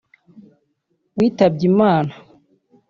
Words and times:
witabye 1.17 1.63
Imana 1.71 2.13